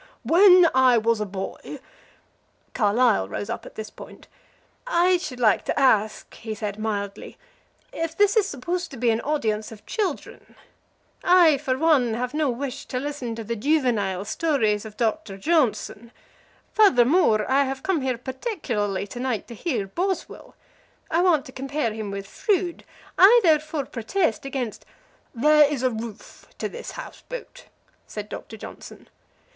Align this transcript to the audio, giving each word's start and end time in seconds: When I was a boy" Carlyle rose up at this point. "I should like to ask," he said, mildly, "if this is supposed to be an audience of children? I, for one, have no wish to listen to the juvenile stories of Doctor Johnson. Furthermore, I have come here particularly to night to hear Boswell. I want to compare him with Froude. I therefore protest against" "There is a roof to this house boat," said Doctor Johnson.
When 0.23 0.67
I 0.73 0.97
was 0.97 1.21
a 1.21 1.27
boy" 1.27 1.79
Carlyle 2.73 3.29
rose 3.29 3.51
up 3.51 3.67
at 3.67 3.75
this 3.75 3.91
point. 3.91 4.27
"I 4.87 5.17
should 5.17 5.39
like 5.39 5.63
to 5.65 5.79
ask," 5.79 6.33
he 6.33 6.55
said, 6.55 6.79
mildly, 6.79 7.37
"if 7.93 8.17
this 8.17 8.35
is 8.35 8.47
supposed 8.47 8.89
to 8.89 8.97
be 8.97 9.11
an 9.11 9.21
audience 9.21 9.71
of 9.71 9.85
children? 9.85 10.55
I, 11.23 11.59
for 11.59 11.77
one, 11.77 12.15
have 12.15 12.33
no 12.33 12.49
wish 12.49 12.87
to 12.87 12.97
listen 12.99 13.35
to 13.35 13.43
the 13.43 13.55
juvenile 13.55 14.25
stories 14.25 14.85
of 14.85 14.97
Doctor 14.97 15.37
Johnson. 15.37 16.11
Furthermore, 16.73 17.45
I 17.47 17.65
have 17.65 17.83
come 17.83 18.01
here 18.01 18.17
particularly 18.17 19.05
to 19.05 19.19
night 19.19 19.47
to 19.49 19.53
hear 19.53 19.85
Boswell. 19.85 20.55
I 21.11 21.21
want 21.21 21.45
to 21.45 21.51
compare 21.51 21.93
him 21.93 22.09
with 22.09 22.25
Froude. 22.25 22.85
I 23.19 23.39
therefore 23.43 23.85
protest 23.85 24.45
against" 24.47 24.83
"There 25.35 25.71
is 25.71 25.83
a 25.83 25.91
roof 25.91 26.47
to 26.57 26.67
this 26.67 26.89
house 26.93 27.21
boat," 27.29 27.65
said 28.07 28.29
Doctor 28.29 28.57
Johnson. 28.57 29.07